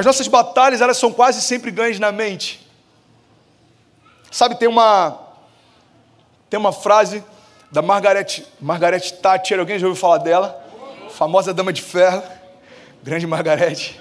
[0.00, 2.66] As nossas batalhas, elas são quase sempre ganhas na mente.
[4.30, 5.18] Sabe, tem uma
[6.48, 7.22] tem uma frase
[7.70, 10.58] da Margaret, Margaret Thatcher, alguém já ouviu falar dela?
[11.10, 12.22] Famosa dama de ferro,
[13.02, 13.76] grande Margaret.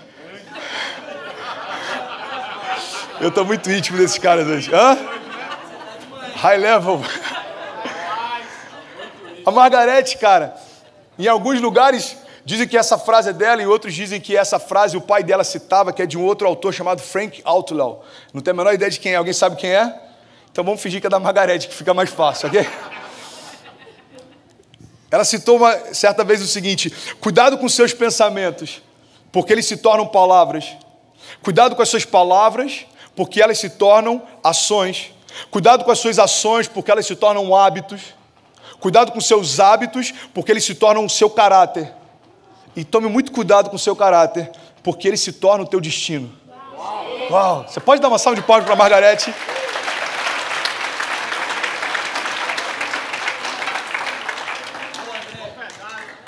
[3.20, 4.74] Eu estou muito íntimo desses caras hoje.
[4.74, 4.98] Hã?
[6.38, 7.02] High level.
[9.46, 10.56] A Margarete, cara,
[11.18, 14.98] em alguns lugares dizem que essa frase é dela, em outros dizem que essa frase
[14.98, 18.04] o pai dela citava, que é de um outro autor chamado Frank Outlaw.
[18.34, 19.16] Não tenho a menor ideia de quem é.
[19.16, 19.94] Alguém sabe quem é?
[20.52, 22.68] Então vamos fingir que é da Margarete, que fica mais fácil, ok?
[25.12, 28.82] Ela citou uma certa vez o seguinte: cuidado com seus pensamentos,
[29.32, 30.76] porque eles se tornam palavras.
[31.42, 32.86] Cuidado com as suas palavras,
[33.16, 35.14] porque elas se tornam ações.
[35.52, 38.02] Cuidado com as suas ações, porque elas se tornam hábitos.
[38.80, 41.94] Cuidado com seus hábitos, porque eles se tornam o seu caráter.
[42.76, 44.52] E tome muito cuidado com o seu caráter,
[44.84, 46.32] porque ele se torna o teu destino.
[47.30, 47.66] Uau!
[47.68, 49.34] Você pode dar uma salva de palmas para Margarete?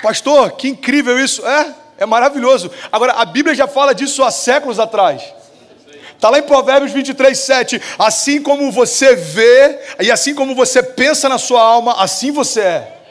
[0.02, 1.46] Pastor, que incrível isso.
[1.46, 2.70] É, é maravilhoso.
[2.90, 5.22] Agora, a Bíblia já fala disso há séculos atrás.
[6.14, 7.82] Está lá em Provérbios 23, 7.
[7.98, 13.01] Assim como você vê, e assim como você pensa na sua alma, assim você é.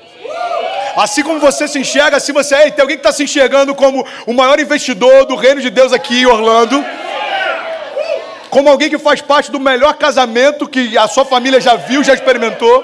[0.95, 2.71] Assim como você se enxerga, assim você é.
[2.71, 6.21] Tem alguém que está se enxergando como o maior investidor do reino de Deus aqui
[6.21, 6.83] em Orlando.
[8.49, 12.13] Como alguém que faz parte do melhor casamento que a sua família já viu, já
[12.13, 12.83] experimentou.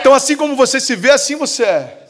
[0.00, 2.06] Então, assim como você se vê, assim você é.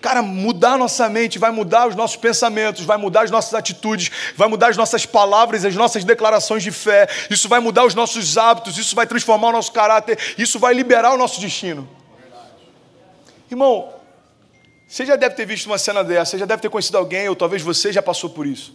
[0.00, 4.46] Cara, mudar nossa mente vai mudar os nossos pensamentos, vai mudar as nossas atitudes, vai
[4.48, 7.08] mudar as nossas palavras, as nossas declarações de fé.
[7.30, 11.14] Isso vai mudar os nossos hábitos, isso vai transformar o nosso caráter, isso vai liberar
[11.14, 11.88] o nosso destino.
[13.54, 13.92] Irmão,
[14.88, 17.36] você já deve ter visto uma cena dessa, você já deve ter conhecido alguém, ou
[17.36, 18.74] talvez você já passou por isso.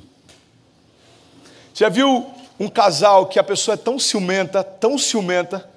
[1.73, 5.69] Você já viu um casal que a pessoa é tão ciumenta, tão ciumenta,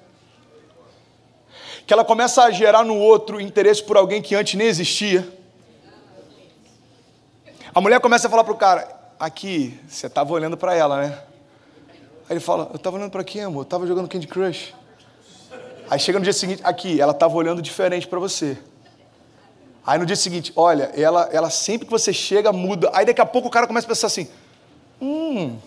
[1.85, 5.27] que ela começa a gerar no outro interesse por alguém que antes nem existia?
[7.75, 8.87] A mulher começa a falar pro cara:
[9.19, 11.19] Aqui, você estava olhando para ela, né?
[12.29, 13.59] Aí ele fala: Eu estava olhando para quem, amor?
[13.59, 14.73] Eu estava jogando Candy Crush.
[15.89, 18.57] Aí chega no dia seguinte: Aqui, ela estava olhando diferente para você.
[19.85, 22.89] Aí no dia seguinte: Olha, ela, ela sempre que você chega muda.
[22.93, 24.27] Aí daqui a pouco o cara começa a pensar assim:
[25.01, 25.57] Hum,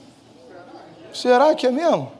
[1.12, 2.12] será que é mesmo?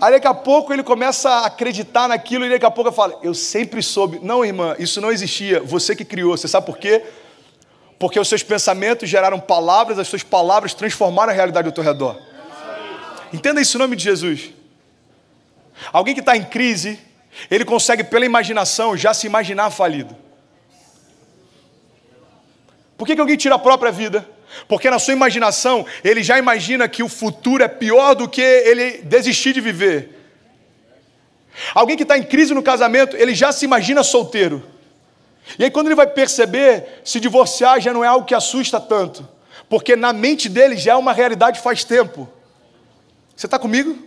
[0.00, 3.18] Aí daqui a pouco ele começa a acreditar naquilo e daqui a pouco ele fala:
[3.22, 4.20] Eu sempre soube.
[4.22, 5.60] Não, irmã, isso não existia.
[5.60, 6.36] Você que criou.
[6.36, 7.04] Você sabe por quê?
[7.98, 12.18] Porque os seus pensamentos geraram palavras, as suas palavras transformaram a realidade ao teu redor.
[13.32, 14.50] Entenda isso em nome de Jesus.
[15.92, 16.98] Alguém que está em crise,
[17.50, 20.16] ele consegue, pela imaginação, já se imaginar falido.
[23.02, 24.24] Por que, que alguém tira a própria vida?
[24.68, 28.98] Porque na sua imaginação, ele já imagina que o futuro é pior do que ele
[28.98, 30.16] desistir de viver.
[31.74, 34.64] Alguém que está em crise no casamento, ele já se imagina solteiro.
[35.58, 39.28] E aí, quando ele vai perceber, se divorciar já não é algo que assusta tanto,
[39.68, 42.30] porque na mente dele já é uma realidade faz tempo.
[43.34, 43.98] Você está comigo?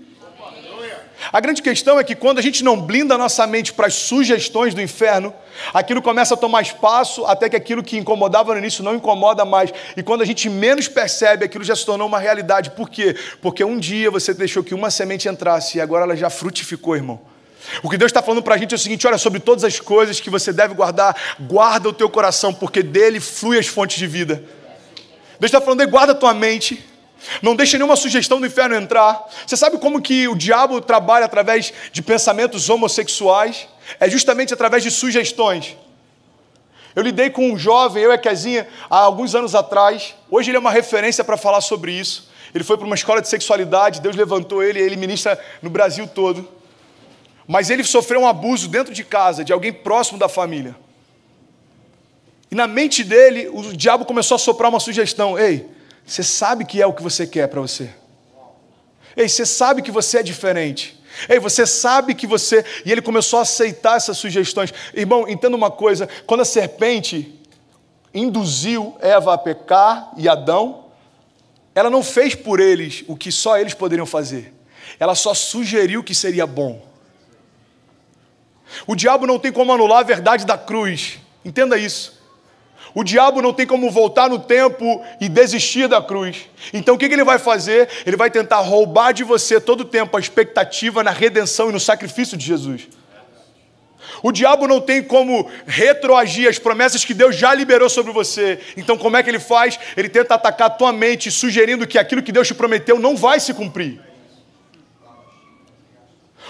[1.32, 3.94] A grande questão é que quando a gente não blinda a nossa mente para as
[3.94, 5.34] sugestões do inferno,
[5.74, 9.74] aquilo começa a tomar espaço até que aquilo que incomodava no início não incomoda mais.
[9.96, 12.72] E quando a gente menos percebe, aquilo já se tornou uma realidade.
[12.72, 13.16] Por quê?
[13.42, 17.20] Porque um dia você deixou que uma semente entrasse e agora ela já frutificou, irmão.
[17.82, 19.80] O que Deus está falando para a gente é o seguinte: olha, sobre todas as
[19.80, 24.08] coisas que você deve guardar, guarda o teu coração, porque dele flui as fontes de
[24.08, 24.44] vida.
[25.40, 26.86] Deus está falando, guarda a tua mente,
[27.42, 29.26] não deixe nenhuma sugestão do inferno entrar.
[29.46, 33.68] Você sabe como que o diabo trabalha através de pensamentos homossexuais?
[34.00, 35.78] É justamente através de sugestões.
[36.96, 40.16] Eu lidei com um jovem, eu e a Kezinha, há alguns anos atrás.
[40.32, 42.30] Hoje ele é uma referência para falar sobre isso.
[42.54, 46.48] Ele foi para uma escola de sexualidade, Deus levantou ele, ele ministra no Brasil todo.
[47.46, 50.74] Mas ele sofreu um abuso dentro de casa, de alguém próximo da família.
[52.50, 55.70] E na mente dele, o diabo começou a soprar uma sugestão: Ei,
[56.06, 57.90] você sabe que é o que você quer para você.
[59.18, 61.02] Ei, você sabe que você é diferente.
[61.30, 62.64] Ei, você sabe que você.
[62.86, 64.74] E ele começou a aceitar essas sugestões.
[64.94, 67.34] Irmão, entenda uma coisa: quando a serpente
[68.14, 70.86] induziu Eva a pecar e Adão,
[71.74, 74.54] ela não fez por eles o que só eles poderiam fazer.
[75.00, 76.86] Ela só sugeriu que seria bom.
[78.86, 81.20] O diabo não tem como anular a verdade da cruz.
[81.44, 82.15] Entenda isso.
[82.96, 86.50] O diabo não tem como voltar no tempo e desistir da cruz.
[86.74, 87.90] Então o que ele vai fazer?
[88.06, 91.80] Ele vai tentar roubar de você todo o tempo a expectativa na redenção e no
[91.80, 92.88] sacrifício de Jesus.
[94.24, 98.60] O diabo não tem como retroagir as promessas que Deus já liberou sobre você.
[98.78, 99.78] Então, como é que ele faz?
[99.98, 103.40] Ele tenta atacar a tua mente, sugerindo que aquilo que Deus te prometeu não vai
[103.42, 104.00] se cumprir.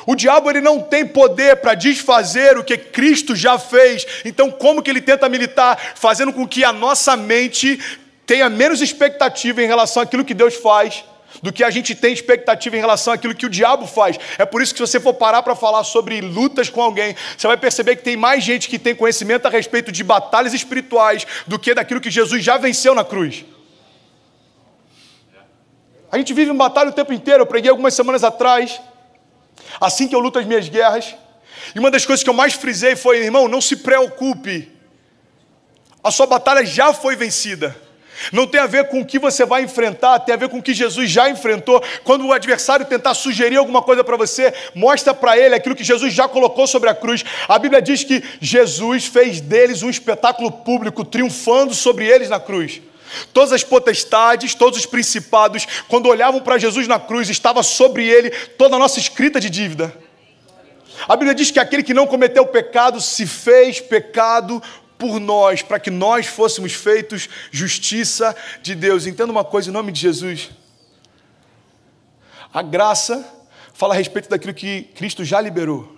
[0.06, 4.06] O diabo ele não tem poder para desfazer o que Cristo já fez.
[4.24, 5.78] Então, como que ele tenta militar?
[5.96, 7.80] Fazendo com que a nossa mente
[8.26, 11.04] tenha menos expectativa em relação àquilo que Deus faz
[11.42, 14.18] do que a gente tem expectativa em relação àquilo que o diabo faz.
[14.38, 17.48] É por isso que se você for parar para falar sobre lutas com alguém, você
[17.48, 21.60] vai perceber que tem mais gente que tem conhecimento a respeito de batalhas espirituais do
[21.60, 23.46] que daquilo que Jesus já venceu na cruz.
[26.12, 27.42] A gente vive em batalha o tempo inteiro.
[27.42, 28.80] Eu preguei algumas semanas atrás,
[29.80, 31.16] assim que eu luto as minhas guerras.
[31.74, 34.72] E uma das coisas que eu mais frisei foi, irmão, não se preocupe.
[36.04, 37.76] A sua batalha já foi vencida.
[38.32, 40.64] Não tem a ver com o que você vai enfrentar, tem a ver com o
[40.64, 41.84] que Jesus já enfrentou.
[42.04, 46.14] Quando o adversário tentar sugerir alguma coisa para você, mostra para ele aquilo que Jesus
[46.14, 47.24] já colocou sobre a cruz.
[47.48, 52.82] A Bíblia diz que Jesus fez deles um espetáculo público, triunfando sobre eles na cruz.
[53.34, 58.30] Todas as potestades, todos os principados, quando olhavam para Jesus na cruz, estava sobre ele
[58.30, 59.96] toda a nossa escrita de dívida.
[61.08, 64.62] A Bíblia diz que aquele que não cometeu pecado se fez pecado
[64.98, 69.06] por nós, para que nós fôssemos feitos justiça de Deus.
[69.06, 70.50] Entenda uma coisa em nome de Jesus.
[72.54, 73.26] A graça
[73.74, 75.96] fala a respeito daquilo que Cristo já liberou.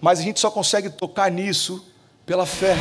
[0.00, 1.86] Mas a gente só consegue tocar nisso
[2.26, 2.76] pela fé.